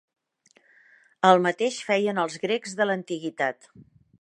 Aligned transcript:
El 1.29 1.43
mateix 1.47 1.77
feien 1.91 2.23
els 2.25 2.41
grecs 2.47 2.77
de 2.81 2.89
l'antiguitat. 2.89 3.71